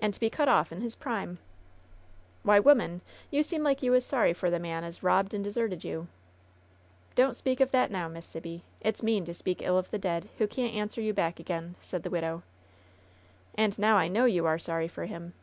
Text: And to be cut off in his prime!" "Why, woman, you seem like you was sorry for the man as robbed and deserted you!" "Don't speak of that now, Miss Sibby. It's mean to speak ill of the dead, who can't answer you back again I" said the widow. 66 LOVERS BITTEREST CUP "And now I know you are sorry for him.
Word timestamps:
And 0.00 0.12
to 0.12 0.18
be 0.18 0.28
cut 0.30 0.48
off 0.48 0.72
in 0.72 0.80
his 0.80 0.96
prime!" 0.96 1.38
"Why, 2.42 2.58
woman, 2.58 3.02
you 3.30 3.40
seem 3.44 3.62
like 3.62 3.84
you 3.84 3.92
was 3.92 4.04
sorry 4.04 4.32
for 4.32 4.50
the 4.50 4.58
man 4.58 4.82
as 4.82 5.04
robbed 5.04 5.32
and 5.32 5.44
deserted 5.44 5.84
you!" 5.84 6.08
"Don't 7.14 7.36
speak 7.36 7.60
of 7.60 7.70
that 7.70 7.88
now, 7.88 8.08
Miss 8.08 8.26
Sibby. 8.26 8.64
It's 8.80 9.04
mean 9.04 9.24
to 9.26 9.32
speak 9.32 9.62
ill 9.62 9.78
of 9.78 9.88
the 9.92 9.96
dead, 9.98 10.28
who 10.38 10.48
can't 10.48 10.74
answer 10.74 11.00
you 11.00 11.14
back 11.14 11.38
again 11.38 11.76
I" 11.80 11.84
said 11.84 12.02
the 12.02 12.10
widow. 12.10 12.42
66 13.54 13.56
LOVERS 13.56 13.56
BITTEREST 13.56 13.70
CUP 13.70 13.76
"And 13.76 13.78
now 13.92 13.96
I 13.96 14.08
know 14.08 14.24
you 14.24 14.44
are 14.44 14.58
sorry 14.58 14.88
for 14.88 15.04
him. 15.06 15.34